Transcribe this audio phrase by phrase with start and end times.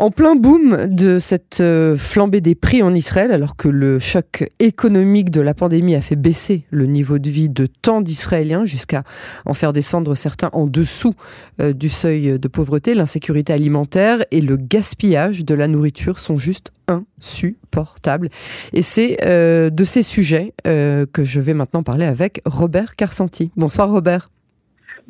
[0.00, 4.48] En plein boom de cette euh, flambée des prix en Israël, alors que le choc
[4.60, 9.02] économique de la pandémie a fait baisser le niveau de vie de tant d'Israéliens jusqu'à
[9.44, 11.14] en faire descendre certains en dessous
[11.60, 16.70] euh, du seuil de pauvreté, l'insécurité alimentaire et le gaspillage de la nourriture sont juste
[16.86, 18.30] insupportables.
[18.74, 23.50] Et c'est euh, de ces sujets que je vais maintenant parler avec Robert Carsanti.
[23.56, 24.28] Bonsoir Robert.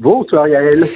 [0.00, 0.86] Bonsoir Yael.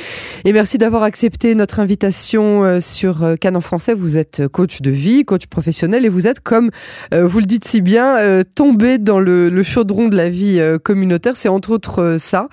[0.44, 3.94] Et merci d'avoir accepté notre invitation euh, sur euh, Cannes en français.
[3.94, 6.70] Vous êtes coach de vie, coach professionnel et vous êtes, comme
[7.12, 11.34] euh, vous le dites si bien, tombé dans le, chaudron de la vie communautaire.
[11.34, 12.48] C'est entre autres ça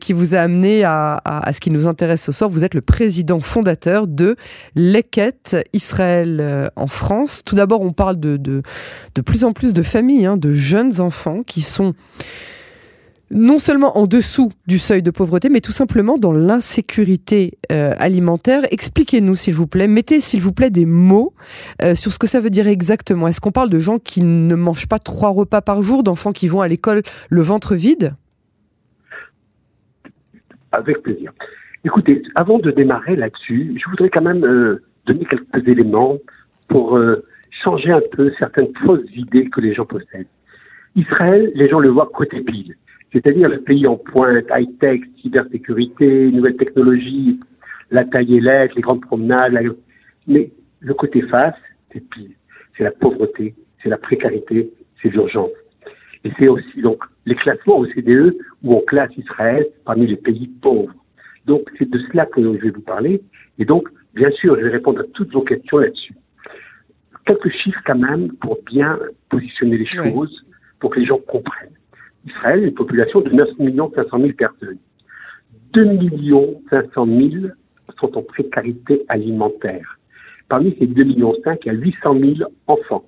[0.00, 1.22] qui vous a amené à,
[1.54, 2.50] ce qui nous intéresse ce soir.
[2.50, 4.36] Vous êtes le président fondateur de
[4.74, 7.42] Leket Israël en France.
[7.42, 8.62] Tout d'abord, on parle de, de,
[9.22, 11.94] plus en plus de familles, hein, de jeunes enfants qui sont
[13.30, 18.62] non seulement en dessous du seuil de pauvreté, mais tout simplement dans l'insécurité euh, alimentaire.
[18.70, 21.34] Expliquez-nous, s'il vous plaît, mettez, s'il vous plaît, des mots
[21.82, 23.26] euh, sur ce que ça veut dire exactement.
[23.26, 26.46] Est-ce qu'on parle de gens qui ne mangent pas trois repas par jour, d'enfants qui
[26.46, 28.14] vont à l'école le ventre vide?
[30.72, 31.32] Avec plaisir.
[31.84, 36.18] Écoutez, avant de démarrer là-dessus, je voudrais quand même euh, donner quelques éléments
[36.68, 36.98] pour
[37.62, 40.26] changer un peu certaines fausses idées que les gens possèdent.
[40.96, 42.74] Israël, les gens le voient côté pile
[43.12, 47.40] c'est-à-dire le pays en pointe, high-tech, cybersécurité, nouvelles technologies,
[47.90, 49.56] la taille élève, les grandes promenades.
[50.26, 51.54] Mais le côté face,
[51.92, 52.30] c'est pire.
[52.76, 55.50] C'est la pauvreté, c'est la précarité, c'est l'urgence.
[56.24, 60.94] Et c'est aussi donc les classements OCDE où on classe Israël parmi les pays pauvres.
[61.46, 63.22] Donc c'est de cela que je vais vous parler.
[63.58, 66.14] Et donc, bien sûr, je vais répondre à toutes vos questions là-dessus.
[67.24, 68.98] Quelques chiffres quand même pour bien
[69.30, 70.44] positionner les choses,
[70.80, 71.70] pour que les gens comprennent.
[72.26, 73.48] Israël une population de 9
[73.94, 74.78] 500 000 personnes.
[75.72, 75.98] 2
[76.70, 77.30] 500 000
[77.98, 79.98] sont en précarité alimentaire.
[80.48, 83.04] Parmi ces 2 millions 5, il y a 800 000 enfants.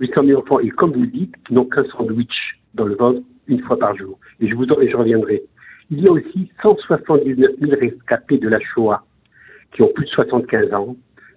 [0.00, 3.20] 800 000 enfants, et comme vous le dites, qui n'ont qu'un sandwich dans le ventre
[3.46, 4.18] une fois par jour.
[4.40, 5.42] Et je vous et je reviendrai.
[5.90, 9.04] Il y a aussi 179 000 rescapés de la Shoah
[9.74, 10.96] qui ont plus de 75 ans,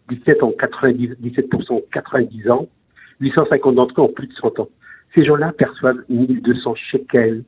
[0.10, 2.68] 17 ans 90, 17% ont 90 ans,
[3.20, 4.70] 850 d'entre eux ont plus de 100 ans.
[5.16, 7.44] Ces gens-là perçoivent 1200 shekels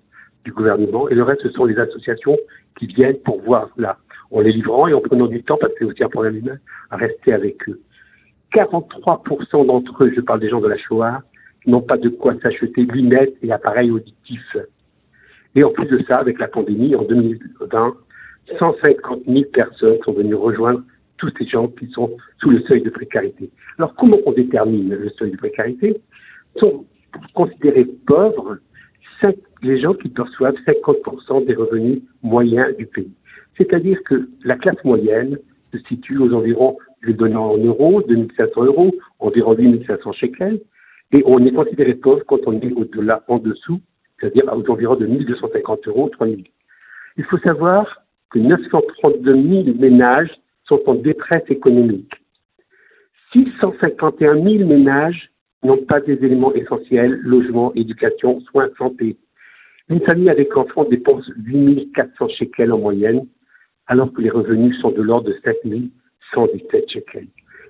[0.46, 2.38] du gouvernement et le reste, ce sont les associations
[2.80, 3.98] qui viennent pour voir là,
[4.32, 6.58] en les livrant et en prenant du temps, parce que c'est aussi un problème humain,
[6.92, 7.82] à rester avec eux.
[8.56, 11.22] 43% d'entre eux, je parle des gens de la Shoah,
[11.66, 14.58] n'ont pas de quoi s'acheter lunettes et appareils auditifs.
[15.56, 17.96] Et en plus de ça, avec la pandémie, en 2020,
[18.58, 20.82] 150 000 personnes sont venues rejoindre
[21.18, 23.50] tous ces gens qui sont sous le seuil de précarité.
[23.78, 26.00] Alors, comment on détermine le seuil de précarité?
[27.34, 28.58] Considérer pauvres
[29.64, 33.12] les gens qui perçoivent 50% des revenus moyens du pays.
[33.58, 35.38] C'est-à-dire que la classe moyenne
[35.74, 40.62] se situe aux environs, je vais en euros, 2500 euros, environ 8500 shekels,
[41.12, 43.80] et on est considéré pauvre quand on est au-delà, en dessous,
[44.20, 46.44] c'est-à-dire aux environs de 1250 euros, 3000.
[47.18, 50.32] Il faut savoir que 932 000 ménages
[50.66, 52.12] sont en détresse économique.
[53.34, 55.32] 651 000 ménages
[55.64, 59.18] n'ont pas des éléments essentiels, logement, éducation, soins, santé.
[59.90, 63.26] Une famille avec enfants dépense 8400 shekels en moyenne,
[63.88, 67.28] alors que les revenus sont de l'ordre de 7117 shekels.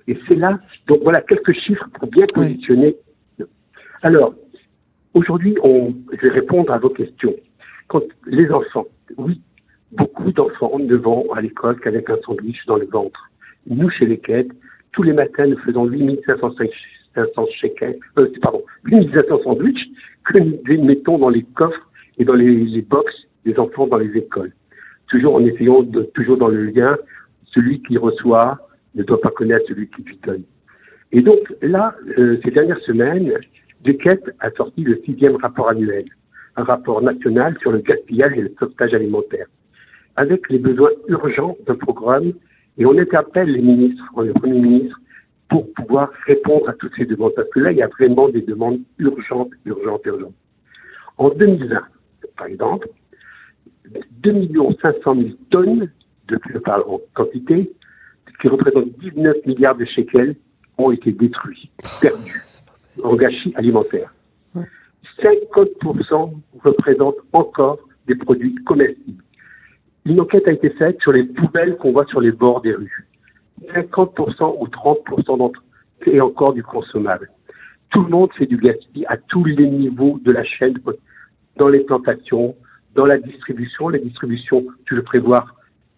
[0.08, 2.96] Et c'est là, donc voilà quelques chiffres pour bien positionner.
[4.02, 4.34] Alors,
[5.14, 7.34] aujourd'hui, on, je vais répondre à vos questions.
[7.88, 9.40] Quand les enfants, oui,
[9.92, 13.30] beaucoup d'enfants ne vont à l'école qu'avec un sandwich dans le ventre.
[13.66, 14.50] Nous, chez les quêtes,
[14.92, 16.70] tous les matins, nous faisons 8505
[17.18, 19.90] 500 shekels, euh, pardon, 8500 sandwichs
[20.24, 23.12] que nous mettons dans les coffres et dans les, les box
[23.44, 24.52] des enfants dans les écoles.
[25.08, 25.84] Toujours en essayant
[26.14, 26.96] toujours dans le lien,
[27.46, 28.58] celui qui reçoit
[28.94, 30.42] ne doit pas connaître celui qui lui donne.
[31.12, 33.32] Et donc là, euh, ces dernières semaines,
[33.82, 36.04] Duquette a sorti le sixième rapport annuel,
[36.56, 39.46] un rapport national sur le gaspillage et le sauvetage alimentaire,
[40.16, 42.32] avec les besoins urgents d'un programme.
[42.76, 45.00] Et on interpelle les ministres, le Premier ministre,
[45.48, 47.32] pour pouvoir répondre à toutes ces demandes.
[47.34, 50.34] Parce que là, il y a vraiment des demandes urgentes, urgentes, urgentes.
[51.16, 51.80] En 2020,
[52.36, 52.88] par exemple,
[54.22, 54.48] 2
[54.82, 55.90] 500 000 tonnes,
[56.28, 57.72] de, parle en quantité,
[58.40, 60.36] qui représentent 19 milliards de shekels,
[60.76, 61.70] ont été détruits,
[62.00, 62.42] perdus,
[63.02, 64.12] en gâchis alimentaire.
[65.22, 66.32] 50%
[66.62, 69.24] représentent encore des produits comestibles.
[70.04, 73.08] Une enquête a été faite sur les poubelles qu'on voit sur les bords des rues.
[73.74, 75.60] 50% ou 30% d'entre
[76.06, 77.30] eux, et encore du consommable.
[77.90, 80.74] Tout le monde fait du gaspillage à tous les niveaux de la chaîne,
[81.56, 82.54] dans les plantations,
[82.94, 83.88] dans la distribution.
[83.88, 85.54] La distribution, tu veux prévoir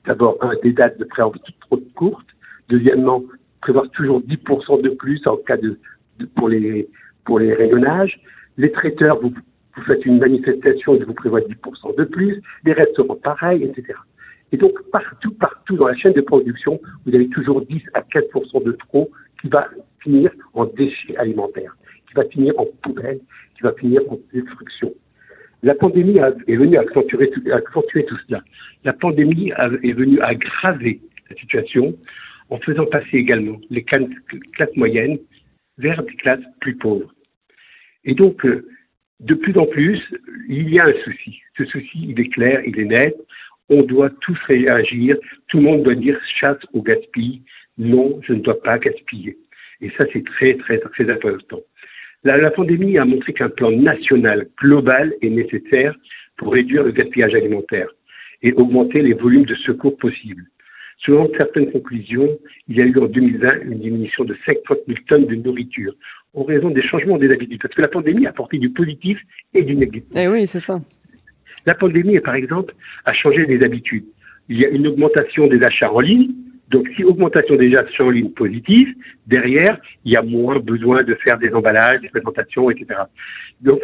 [0.06, 2.26] d'abord un, des dates de préavis trop courtes.
[2.68, 3.22] Deuxièmement,
[3.60, 5.78] prévoient toujours 10% de plus en cas de,
[6.36, 6.88] pour les
[7.24, 8.18] pour les rayonnages.
[8.56, 9.32] Les traiteurs, vous,
[9.76, 12.42] vous faites une manifestation, ils vous prévoient 10% de plus.
[12.64, 13.98] Les restaurants, pareil, etc.
[14.52, 18.64] Et donc, partout, partout dans la chaîne de production, vous avez toujours 10 à 4%
[18.64, 19.10] de trop
[19.40, 19.68] qui va
[20.02, 21.76] finir en déchets alimentaires,
[22.08, 23.20] qui va finir en poubelle,
[23.56, 24.92] qui va finir en destruction.
[25.62, 28.42] La pandémie est venue accentuer, accentuer tout cela.
[28.84, 29.52] La pandémie
[29.82, 31.94] est venue aggraver la situation
[32.48, 35.18] en faisant passer également les classes moyennes
[35.78, 37.12] vers des classes plus pauvres.
[38.04, 38.66] Et donc, euh,
[39.20, 40.00] de plus en plus,
[40.48, 41.40] il y a un souci.
[41.56, 43.16] Ce souci, il est clair, il est net.
[43.70, 45.16] On doit tous réagir.
[45.48, 47.42] Tout le monde doit dire chasse au gaspille.
[47.78, 49.38] Non, je ne dois pas gaspiller.
[49.80, 51.60] Et ça, c'est très, très, très important.
[52.22, 55.94] La, pandémie a montré qu'un plan national global est nécessaire
[56.36, 57.88] pour réduire le gaspillage alimentaire
[58.42, 60.44] et augmenter les volumes de secours possibles.
[60.98, 62.28] Selon certaines conclusions,
[62.68, 65.94] il y a eu en 2020 une diminution de 50 000 tonnes de nourriture
[66.34, 67.60] en raison des changements des habitudes.
[67.62, 69.18] Parce que la pandémie a apporté du positif
[69.54, 70.10] et du négatif.
[70.14, 70.78] Eh oui, c'est ça.
[71.66, 72.74] La pandémie, par exemple,
[73.04, 74.04] a changé des habitudes.
[74.48, 76.30] Il y a une augmentation des achats en ligne.
[76.70, 78.88] Donc, si augmentation des achats en ligne positive,
[79.26, 83.00] derrière, il y a moins besoin de faire des emballages, des présentations, etc.
[83.60, 83.80] Donc,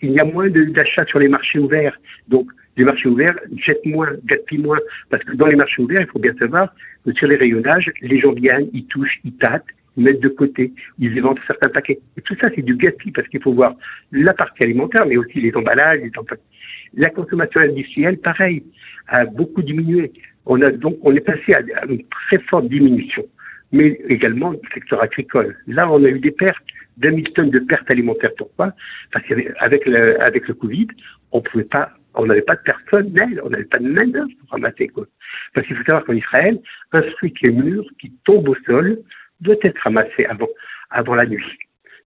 [0.00, 1.98] il y a moins d'achats sur les marchés ouverts.
[2.28, 4.78] Donc, les marchés ouverts jettent moins, gaspillent moins.
[5.10, 6.72] Parce que dans les marchés ouverts, il faut bien savoir
[7.04, 9.66] que sur les rayonnages, les gens viennent, ils touchent, ils tâtent,
[9.96, 11.98] ils mettent de côté, ils éventent certains paquets.
[12.16, 13.74] Et tout ça, c'est du gaspillage parce qu'il faut voir
[14.12, 16.44] la partie alimentaire, mais aussi les emballages, les emballages.
[16.94, 18.64] La consommation industrielle, pareil,
[19.08, 20.12] a beaucoup diminué.
[20.46, 23.24] On a donc, on est passé à une très forte diminution.
[23.70, 25.56] Mais également le secteur agricole.
[25.66, 26.64] Là, on a eu des pertes
[26.96, 28.32] d'un mille tonnes de pertes alimentaires.
[28.36, 28.72] Pourquoi?
[29.12, 30.88] Parce qu'avec le, avec le Covid,
[31.32, 34.50] on pouvait pas, on n'avait pas de personnel, on n'avait pas de main d'œuvre pour
[34.50, 35.06] ramasser quoi.
[35.54, 36.58] Parce qu'il faut savoir qu'en Israël,
[36.92, 38.98] un fruit qui est mûr, qui tombe au sol,
[39.40, 40.48] doit être ramassé avant,
[40.90, 41.44] avant la nuit.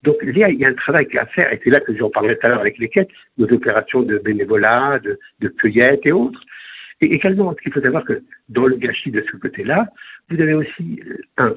[0.02, 1.96] Donc il y, a, il y a un travail à faire, et c'est là que
[1.96, 6.00] j'en parlerai tout à l'heure avec les quêtes, nos opérations de bénévolat, de, de cueillette
[6.04, 6.40] et autres.
[7.00, 9.87] Et également, il faut savoir que dans le gâchis de ce côté-là,
[10.28, 11.56] vous avez aussi, euh, un,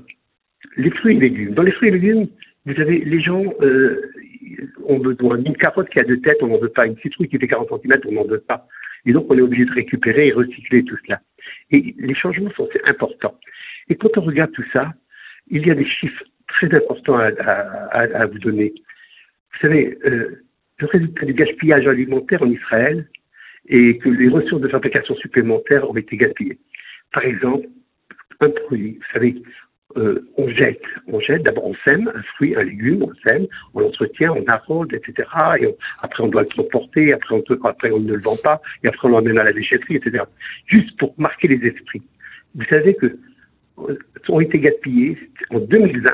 [0.78, 1.54] les fruits et légumes.
[1.54, 2.28] Dans les fruits et légumes,
[2.66, 4.12] vous avez les gens euh,
[4.86, 6.86] ont besoin d'une carotte qui a deux têtes, on n'en veut pas.
[6.86, 8.68] Une citrouille qui fait 40 cm, on n'en veut pas.
[9.06, 11.22] Et donc, on est obligé de récupérer et recycler tout cela.
[11.72, 13.38] Et les changements sont importants.
[13.90, 14.94] Et quand on regarde tout ça,
[15.50, 16.24] il y a des chiffres
[16.56, 18.74] très importants à, vous donner.
[19.54, 20.44] Vous savez, euh,
[20.80, 23.08] le résultat du gaspillage alimentaire en Israël
[23.68, 26.60] est que les ressources de fabrication supplémentaires ont été gaspillées.
[27.12, 27.68] Par exemple,
[28.42, 29.42] un produit, vous savez,
[29.98, 33.80] euh, on jette, on jette, d'abord on sème un fruit, un légume, on sème, on
[33.80, 35.30] l'entretient, on arrose, etc.
[35.62, 35.68] Et
[36.02, 39.08] après on doit le transporter, après on, après on ne le vend pas, et après
[39.08, 40.26] on l'emmène à la déchetterie, etc.
[40.68, 42.02] Juste pour marquer les esprits.
[42.56, 43.18] Vous savez que
[43.78, 45.18] ont été gaspillés
[45.52, 46.10] en 2020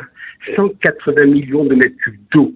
[0.55, 2.53] 180 millions de mètres cubes d'eau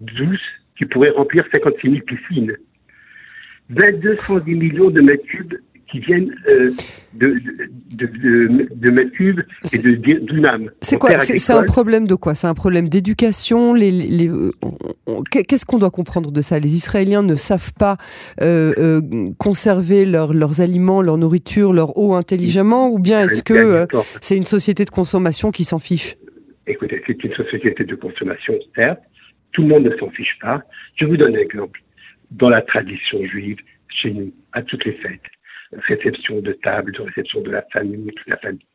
[0.00, 0.40] douce
[0.76, 2.56] qui pourraient remplir 56 000 piscines.
[3.70, 5.54] 2210 millions de mètres cubes
[5.94, 6.70] qui viennent euh,
[7.14, 7.28] de,
[7.92, 9.94] de, de, de, et de
[10.26, 10.70] dunam.
[10.80, 12.34] C'est quoi C'est un problème de quoi?
[12.34, 13.74] C'est un problème d'éducation?
[13.74, 14.28] Les, les,
[15.30, 16.58] Qu'est-ce qu'on doit comprendre de ça?
[16.58, 17.96] Les Israéliens ne savent pas
[18.42, 19.00] euh, euh,
[19.38, 22.88] conserver leur, leurs aliments, leur nourriture, leur eau intelligemment?
[22.88, 23.86] Ou bien est-ce que
[24.20, 26.16] c'est une société de consommation qui s'en fiche?
[26.66, 29.00] Écoutez, c'est une société de consommation, certes.
[29.52, 30.60] Tout le monde ne s'en fiche pas.
[30.96, 31.80] Je vous donne un exemple.
[32.32, 33.58] Dans la tradition juive,
[33.88, 35.20] chez nous, à toutes les fêtes,
[35.78, 38.66] réception de table, de réception de la famille, toute la famille.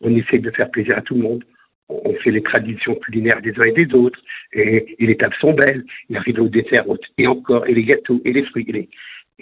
[0.00, 1.44] On essaie de faire plaisir à tout le monde.
[1.88, 4.20] On fait les traditions culinaires des uns et des autres,
[4.52, 5.84] et, les tables sont belles.
[6.08, 6.84] Il arrive au dessert,
[7.16, 8.66] et encore, et les gâteaux, et les fruits.
[8.68, 8.88] Et,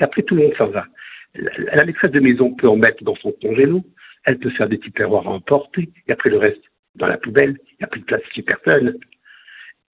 [0.03, 0.87] après, tout le monde s'en va.
[1.35, 3.83] La, maîtresse de maison peut en mettre dans son congélo,
[4.25, 6.63] elle peut faire des petits perroirs à emporter, et après le reste,
[6.97, 8.99] dans la poubelle, il n'y a plus de place chez personne.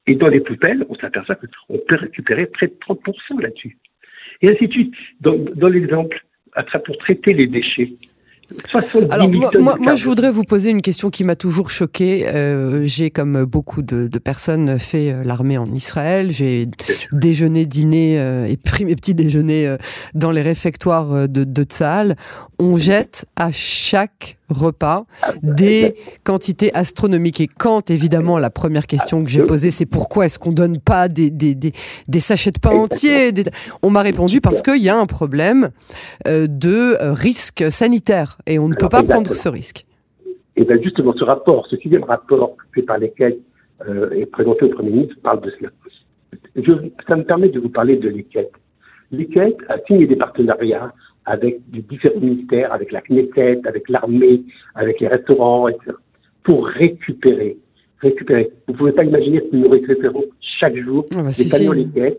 [0.06, 3.78] Et dans les poubelles, on s'aperçoit qu'on peut récupérer près de 30% là-dessus.
[4.42, 4.94] Et ainsi de suite.
[5.20, 6.20] Dans, dans l'exemple,
[6.84, 7.92] pour traiter les déchets.
[9.10, 12.26] Alors moi, moi, je voudrais vous poser une question qui m'a toujours choqué.
[12.28, 16.32] Euh, j'ai, comme beaucoup de, de, personnes, fait euh, l'armée en Israël.
[16.32, 16.66] J'ai
[17.12, 19.76] déjeuné, dîné euh, et pris mes petits déjeuners euh,
[20.14, 22.16] dans les réfectoires de, de Tzahal.
[22.58, 25.04] On jette à chaque repas
[25.42, 27.40] des quantités astronomiques.
[27.40, 31.08] Et quand, évidemment, la première question que j'ai posée, c'est pourquoi est-ce qu'on donne pas
[31.08, 31.72] des, des, des,
[32.08, 33.32] des, sachets de pain entiers
[33.82, 35.70] On m'a répondu parce qu'il y a un problème
[36.26, 39.84] euh, de euh, risque sanitaire et on ne peut pas prendre ce risque.
[40.56, 43.38] Et bien justement, ce rapport, ce sixième rapport fait par lesquels
[43.88, 45.70] euh, et présenté au Premier ministre parle de cela.
[46.56, 46.72] Je,
[47.08, 48.50] ça me permet de vous parler de l'ICET.
[49.10, 50.92] L'ICET a signé des partenariats
[51.26, 54.42] avec différents ministères, avec la Knesset, avec l'armée,
[54.74, 55.92] avec les restaurants, etc.,
[56.42, 57.56] pour récupérer.
[58.00, 58.50] Récupérer.
[58.66, 60.24] Vous ne pouvez pas imaginer que nous récupérons
[60.58, 61.78] chaque jour Ah bah, les camions, si.
[61.80, 62.16] les caisses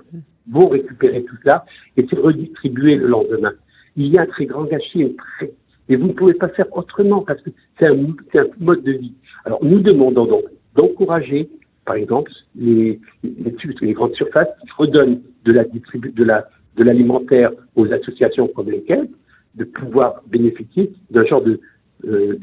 [0.49, 1.65] vont récupérer tout ça
[1.97, 3.53] et se redistribuer le lendemain.
[3.95, 5.51] Il y a un très grand gâchis, un très-
[5.89, 7.95] et vous ne pouvez pas faire autrement parce que c'est un,
[8.31, 9.13] c'est un mode de vie.
[9.45, 10.43] Alors nous demandons donc
[10.75, 11.49] d'encourager,
[11.85, 16.47] par exemple, les, les, les grandes surfaces qui redonnent de la de la
[16.77, 19.09] de l'alimentaire aux associations comme les caisses,
[19.55, 21.59] de pouvoir bénéficier d'un genre de
[22.05, 22.37] euh,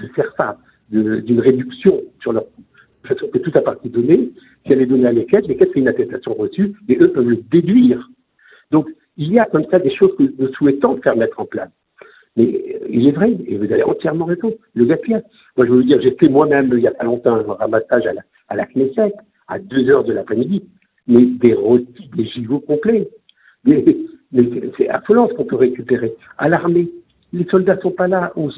[0.91, 2.63] de d'une réduction sur leur coût.
[3.05, 4.31] Façon que tout à partie donnée,
[4.65, 7.11] si elle est donnée à les caisses, les caisses c'est une attestation reçue et eux
[7.13, 8.09] peuvent le déduire.
[8.71, 11.71] Donc il y a comme ça des choses que nous souhaitons faire mettre en place.
[12.37, 15.23] Mais euh, il est vrai, et vous avez entièrement raison, le gaspillage.
[15.57, 18.07] Moi, je veux vous dire, j'ai fait moi-même, il y a pas longtemps, un ramassage
[18.07, 19.13] à la, à la Knesset,
[19.49, 20.63] à 2 heures de l'après-midi,
[21.09, 23.09] mais des rôtis, des gigots complets.
[24.35, 26.15] C'est- c'est affolant ce qu'on peut récupérer.
[26.39, 26.91] À l'armée,
[27.33, 28.49] les soldats sont pas là, on,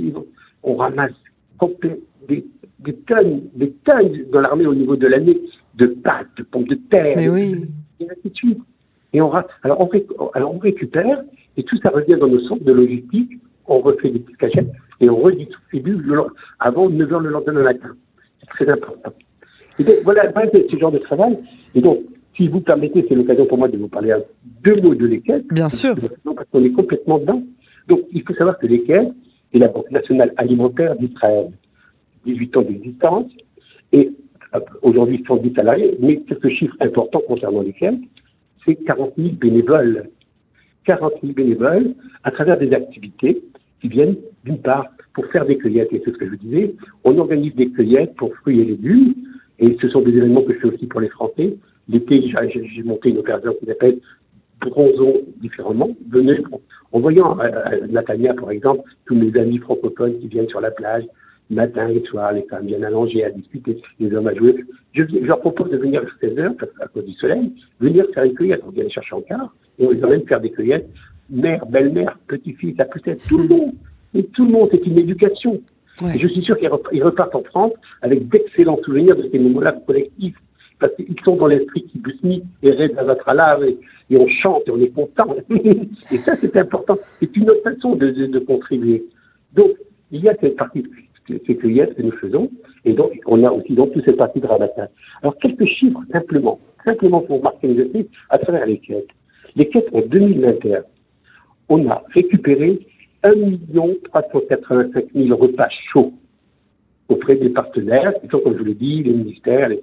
[0.62, 1.12] on ramasse
[2.28, 2.44] des,
[2.78, 5.38] des tonnes, des tonnes dans l'armée au niveau de l'année,
[5.76, 7.66] de pâtes, de pommes de terre, Mais oui.
[8.00, 8.58] et ainsi de suite.
[9.12, 9.90] Et on, alors, on
[10.34, 11.22] alors on récupère
[11.56, 13.32] et tout ça revient dans nos centres de logistique.
[13.66, 16.22] On refait des petites cachettes et on redistribue le,
[16.60, 17.90] avant 9 heures le lendemain matin.
[18.40, 19.12] C'est très important.
[19.78, 21.38] Et donc, voilà, c'est ce genre de travail.
[21.74, 21.98] Et donc,
[22.40, 24.20] si vous permettez, c'est l'occasion pour moi de vous parler à
[24.64, 25.46] deux mots de l'équette.
[25.52, 25.94] Bien sûr.
[26.24, 27.42] Parce qu'on est complètement dedans.
[27.86, 29.12] Donc, il faut savoir que l'équette
[29.52, 31.50] est la Banque nationale alimentaire d'Israël.
[32.24, 33.26] 18 ans d'existence.
[33.92, 34.10] Et
[34.54, 35.98] euh, aujourd'hui, 110 salariés.
[36.00, 37.98] Mais quelques chiffres importants concernant l'équette,
[38.64, 40.08] c'est 40 000 bénévoles.
[40.86, 41.94] 40 000 bénévoles
[42.24, 43.42] à travers des activités
[43.82, 47.18] qui viennent, d'une part, pour faire des cueillettes, et c'est ce que je disais, on
[47.18, 49.14] organise des cueillettes pour fruits et légumes,
[49.58, 51.56] et ce sont des événements que je fais aussi pour les Français.
[51.90, 53.98] L'été, j'ai- monté une opération qui s'appelle
[54.60, 55.88] Bronzons différemment.
[56.10, 56.38] Venez,
[56.92, 60.70] en voyant euh, euh, Nathalia, par exemple, tous mes amis francophones qui viennent sur la
[60.70, 61.04] plage,
[61.48, 64.54] matin et soir, les femmes viennent à manger, à discuter, les hommes à jouer.
[64.92, 68.24] Je, je leur propose de venir vers 16 heures, qu'à cause du soleil, venir faire
[68.24, 68.60] une cueillette.
[68.66, 70.88] On vient les chercher en car, et on les emmène faire des cueillettes.
[71.30, 73.72] Mère, belle-mère, petit-fils, la petite, tout le monde.
[74.14, 75.60] Et tout le monde, c'est une éducation.
[76.02, 76.16] Ouais.
[76.16, 79.38] Et je suis sûr qu'ils rep- ils repartent en France avec d'excellents souvenirs de ces
[79.38, 80.36] moments-là collectifs.
[80.80, 83.78] Parce qu'ils sont dans l'esprit qui busni et lave et,
[84.10, 85.36] et on chante et on est content.
[85.50, 86.98] et ça, c'est important.
[87.20, 89.04] C'est une autre façon de, contribuer.
[89.54, 89.72] Donc,
[90.10, 90.84] il y a cette partie,
[91.28, 92.50] ces cueillettes que nous faisons,
[92.84, 94.88] et donc, on a aussi donc toute cette partie de ramassage.
[95.22, 99.08] Alors, quelques chiffres, simplement, simplement pour marquer les esprits, à travers les quêtes.
[99.56, 100.82] Les quêtes en 2021,
[101.68, 102.80] on a récupéré
[103.22, 103.32] 1
[104.04, 106.14] 385 000 repas chauds
[107.08, 109.68] auprès des partenaires, qui sont, comme je vous l'ai dit, les ministères.
[109.68, 109.80] Les...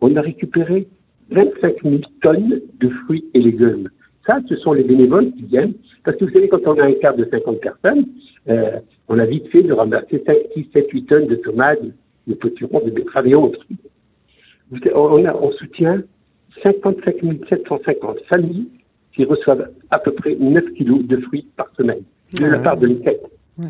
[0.00, 0.88] On a récupéré
[1.30, 3.88] 25 000 tonnes de fruits et légumes.
[4.26, 5.74] Ça, ce sont les bénévoles qui viennent.
[6.04, 8.06] Parce que vous savez, quand on a un quart de 50 personnes,
[8.48, 8.78] euh,
[9.08, 11.80] on a vite fait de ramasser 5, 6, 7, 8 tonnes de tomates,
[12.26, 13.64] de potirons, de betteraves et autres.
[14.70, 16.02] Vous savez, On, a, on soutient
[16.64, 17.16] 55
[17.48, 18.68] 750 familles
[19.14, 22.02] qui reçoivent à peu près 9 kilos de fruits par semaine
[22.38, 22.88] de la part de.
[22.88, 23.66] Ouais.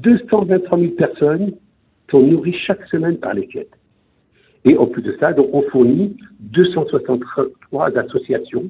[0.00, 1.52] 223 000 personnes
[2.10, 3.68] sont nourries chaque semaine par l'ECET.
[4.66, 8.64] Et en plus de ça, on fournit 263 associations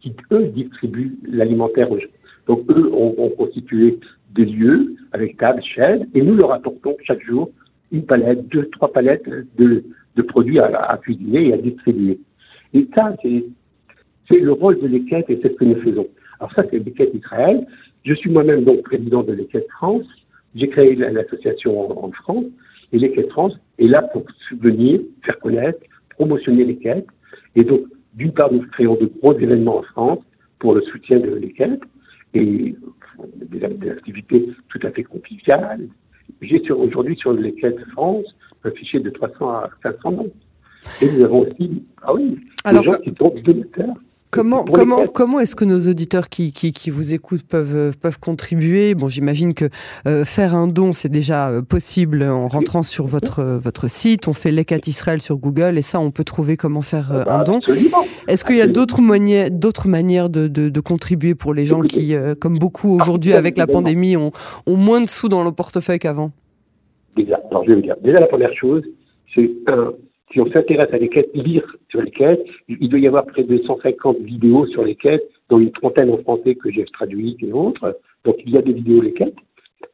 [0.00, 2.08] qui, eux, distribuent l'alimentaire aux gens.
[2.46, 3.98] Donc eux ont, constitué
[4.34, 7.50] des lieux avec table, chaise, et nous leur apportons chaque jour
[7.92, 9.84] une palette, deux, trois palettes de,
[10.22, 12.18] produits à, cuisiner et à distribuer.
[12.72, 16.06] Et ça, c'est le rôle de l'équette et c'est ce que nous faisons.
[16.40, 17.66] Alors ça, c'est l'équette Israël.
[18.04, 20.06] Je suis moi-même donc président de l'équette France.
[20.54, 22.46] J'ai créé la- l'association en, en France
[22.92, 25.78] et l'équette France est là pour subvenir, faire connaître,
[26.10, 27.06] promotionner l'équette.
[27.56, 27.82] Et donc,
[28.14, 30.18] d'une part, nous créons de gros événements en France
[30.58, 31.80] pour le soutien de l'équette
[32.34, 32.74] et
[33.50, 35.88] des, des activités tout à fait conviviales.
[36.40, 38.24] J'ai sur- aujourd'hui sur l'équette France
[38.64, 40.30] un fichier de 300 à 500 noms.
[41.02, 43.94] Et nous avons aussi, ah oui, Alors, des gens qui sont donateurs.
[44.34, 47.92] Comment, les comment, comment est-ce que nos auditeurs qui, qui, qui vous écoutent peuvent, euh,
[48.00, 48.96] peuvent contribuer?
[48.96, 49.66] Bon, j'imagine que
[50.08, 54.26] euh, faire un don, c'est déjà euh, possible en rentrant sur votre, euh, votre site.
[54.26, 57.60] On fait l'Ecat Israël sur Google et ça, on peut trouver comment faire un don.
[58.26, 61.82] Est-ce qu'il y a d'autres manières, d'autres manières de, de, de contribuer pour les gens
[61.82, 64.32] qui, comme beaucoup aujourd'hui ah, avec la pandémie, ont,
[64.66, 66.32] ont moins de sous dans le portefeuille qu'avant?
[67.16, 68.82] Déjà, alors je vais vous dire, déjà la première chose,
[69.32, 69.92] c'est un,
[70.34, 73.44] si on s'intéresse à les quêtes, lire sur les quêtes, il doit y avoir près
[73.44, 77.52] de 150 vidéos sur les quêtes, dont une trentaine en français que j'ai traduites et
[77.52, 77.96] autres.
[78.24, 79.36] Donc il y a des vidéos les quêtes.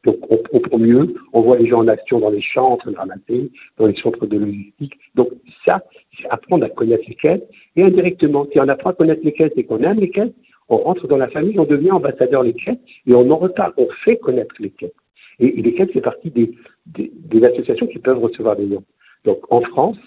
[0.03, 2.91] Donc on comprend mieux, on voit les gens en action dans les champs en train
[2.91, 4.95] de ramasser, dans les centres de logistique.
[5.13, 5.29] Donc
[5.67, 5.83] ça,
[6.17, 7.47] c'est apprendre à connaître les quêtes.
[7.75, 10.33] Et indirectement, si on apprend à connaître les quêtes et qu'on aime les quêtes,
[10.69, 13.87] on rentre dans la famille, on devient ambassadeur des quêtes et on en reparle, on
[14.03, 14.95] fait connaître les quêtes.
[15.39, 16.51] Et, et les quêtes, c'est partie des,
[17.45, 18.83] associations qui peuvent recevoir des dons.
[19.25, 19.97] Donc en France,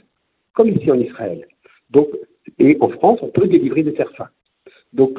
[0.55, 1.47] comme ici en Israël.
[1.91, 2.09] Donc,
[2.59, 4.31] et en France, on peut délivrer des CERFA.
[4.93, 5.19] Donc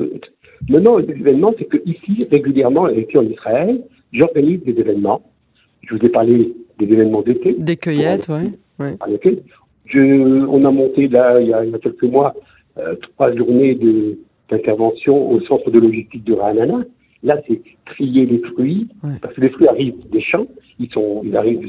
[0.70, 3.82] maintenant, l'événement, c'est que ici, régulièrement, et ici en Israël,
[4.13, 5.22] j'organise des événements.
[5.84, 7.56] Je vous ai parlé des événements d'été.
[7.58, 8.54] Des cueillettes, oui.
[8.80, 8.96] Ouais.
[10.50, 12.34] on a monté là, il y a, il y a quelques mois,
[12.77, 13.77] euh, trois journées
[14.50, 16.84] d'intervention au centre de logistique de Ranana.
[17.24, 19.18] Là, c'est trier les fruits, ouais.
[19.22, 20.48] parce que les fruits arrivent des champs,
[20.80, 21.65] ils, sont, ils arrivent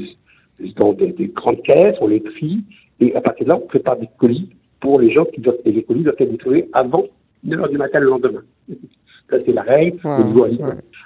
[0.75, 2.63] dans des, des, grandes caisses, on les trie,
[2.99, 4.49] et à partir de là, on prépare des colis
[4.79, 7.05] pour les gens qui doivent, et les colis doivent être distribués avant
[7.43, 8.43] 9 h du matin le lendemain.
[9.29, 10.49] Ça, c'est la règle ouais, au ouais.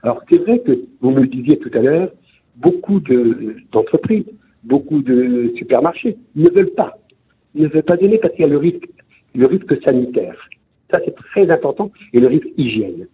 [0.04, 2.12] Alors, c'est vrai que, vous me le disiez tout à l'heure,
[2.56, 4.34] beaucoup d'entreprises, de,
[4.64, 7.00] beaucoup de supermarchés ne veulent pas,
[7.56, 8.88] ne veulent pas donner parce qu'il y a le risque,
[9.34, 10.38] le risque sanitaire.
[10.94, 13.08] Ça, c'est très important, et le risque hygiène.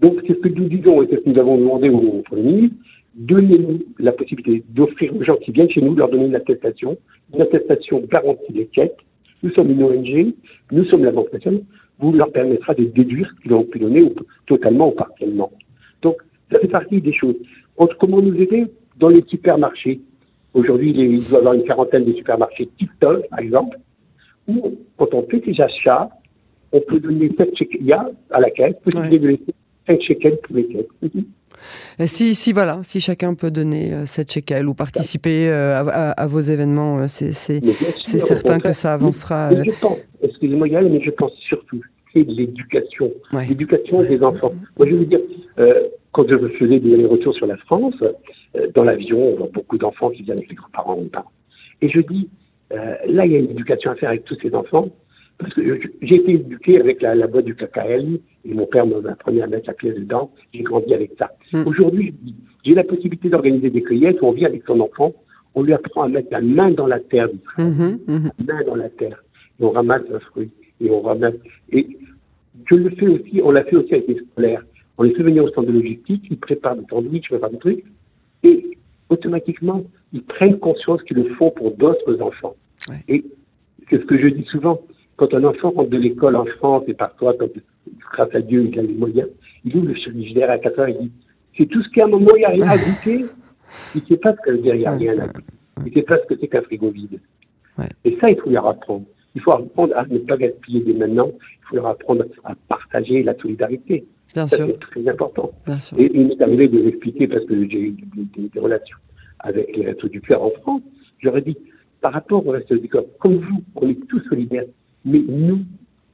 [0.00, 2.76] Donc, c'est ce que nous disons et ce que nous avons demandé au Premier ministre,
[3.18, 6.96] donnez-nous la possibilité d'offrir aux gens qui viennent chez nous, leur donner une attestation,
[7.34, 8.96] une attestation garantie d'étiquette.
[9.42, 10.34] Nous sommes une ONG,
[10.72, 11.62] nous sommes la Banque nationale,
[11.98, 14.14] vous leur permettra de déduire ce qu'ils ont pu donner ou,
[14.46, 15.50] totalement ou partiellement.
[16.02, 16.16] Donc,
[16.52, 17.34] ça fait partie des choses.
[17.76, 18.66] Autre, comment nous aider
[18.98, 20.00] dans les supermarchés
[20.54, 23.78] Aujourd'hui, il doit y avoir une quarantaine de supermarchés TikTok, par exemple,
[24.46, 26.08] où, quand on fait ses achats,
[26.72, 27.94] on peut donner 7 shekels
[28.30, 29.32] à la caisse, possibilité ouais.
[29.32, 29.54] laisser
[29.86, 31.12] 5 shekels pour les caisses.
[32.06, 35.84] Si, si, voilà, si chacun peut donner euh, 7 shekels ou participer euh,
[36.16, 37.32] à, vos événements, euh, c'est
[38.02, 39.50] certain que ça avancera.
[39.50, 41.80] Mais, mais je pense, excusez-moi Gaël, mais je pense surtout
[42.12, 43.46] c'est de l'éducation, ouais.
[43.46, 44.08] l'éducation ouais.
[44.08, 44.52] des enfants.
[44.78, 45.20] Moi, je veux dire,
[45.58, 49.78] euh, quand je faisais des allers-retours sur la France, euh, dans l'avion, on voit beaucoup
[49.78, 51.26] d'enfants qui viennent avec les grands-parents ou pas.
[51.82, 52.28] Et je dis,
[52.72, 54.88] euh, là, il y a une éducation à faire avec tous ces enfants.
[55.38, 58.96] Parce que j'ai été éduqué avec la, la boîte du KKL et mon père m'a
[59.10, 60.32] appris à mettre la clé dedans.
[60.52, 61.30] J'ai grandi avec ça.
[61.52, 61.62] Mmh.
[61.66, 62.14] Aujourd'hui,
[62.64, 65.14] j'ai la possibilité d'organiser des cueillettes où on vit avec son enfant.
[65.54, 68.30] On lui apprend à mettre la main dans la terre, mmh, mmh.
[68.46, 69.22] la main dans la terre.
[69.60, 70.50] Et on ramasse un fruit.
[70.80, 71.34] Et on ramasse.
[71.70, 71.86] Et
[72.68, 74.64] je le fais aussi, on l'a fait aussi avec les scolaires.
[74.98, 77.58] On les fait venir au centre de logistique, ils préparent des sandwichs, ils préparent des
[77.58, 77.84] trucs.
[78.42, 78.76] Et
[79.08, 82.56] automatiquement, ils prennent conscience qu'ils le font pour d'autres enfants.
[82.88, 82.96] Ouais.
[83.06, 83.24] Et
[83.88, 84.80] c'est ce que je dis souvent
[85.18, 87.48] quand un enfant rentre de l'école en France et parfois, quand,
[88.12, 89.28] grâce à Dieu, il a les moyens,
[89.64, 91.12] il ouvre le frigidaire à 4 heures et dit
[91.56, 93.24] C'est tout ce qu'à un moment, il n'y a rien à goûter.
[93.94, 95.42] Il ne sait pas ce que veut dire il n'y a rien à goûter.
[95.84, 97.20] Il ne sait pas ce que c'est qu'un frigo vide.
[97.76, 97.88] Ouais.
[98.04, 99.04] Et ça, il faut leur apprendre.
[99.34, 101.30] Il faut apprendre à ne pas gaspiller dès maintenant.
[101.32, 104.06] Il faut leur apprendre à partager la solidarité.
[104.34, 105.50] Bien ça, c'est très important.
[105.66, 105.98] Bien sûr.
[105.98, 108.98] Et il m'est arrivé de l'expliquer parce que j'ai eu des, des, des, relations
[109.40, 110.82] avec les Restos du Cœur en France.
[111.18, 111.56] J'aurais dit,
[112.00, 114.64] par rapport aux Restos du Cœur, comme vous, on est tous solidaires.
[115.08, 115.64] Mais nous,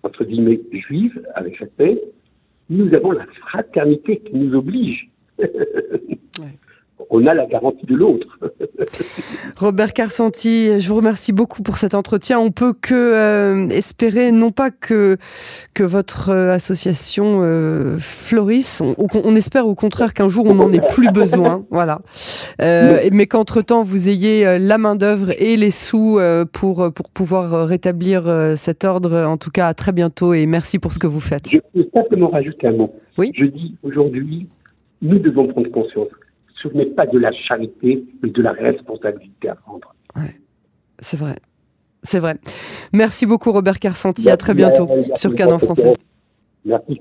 [0.04, 2.00] entre guillemets, juifs, avec respect,
[2.70, 5.10] nous avons la fraternité qui nous oblige.
[7.10, 8.38] On a la garantie de l'autre.
[9.56, 12.38] Robert Carsanti, je vous remercie beaucoup pour cet entretien.
[12.38, 15.16] On peut que euh, espérer, non pas que
[15.74, 20.72] que votre euh, association euh, fleurisse, on, on, espère au contraire qu'un jour on n'en
[20.72, 22.00] ait plus besoin, voilà.
[22.62, 26.18] Euh, mais qu'entre temps vous ayez la main d'œuvre et les sous
[26.52, 29.24] pour pour pouvoir rétablir cet ordre.
[29.24, 31.48] En tout cas, à très bientôt et merci pour ce que vous faites.
[31.50, 32.94] Je peux simplement rajouter un mot.
[33.18, 33.32] Oui.
[33.34, 34.48] Je dis aujourd'hui,
[35.02, 36.08] nous devons prendre conscience
[36.64, 39.94] ce n'est pas de la charité, mais de la responsabilité à prendre.
[40.16, 40.40] Ouais,
[40.98, 41.36] c'est vrai.
[42.02, 42.34] C'est vrai.
[42.92, 44.28] Merci beaucoup Robert Carsanti.
[44.28, 45.94] À très bientôt sur Canon Français.
[46.64, 47.00] Merci.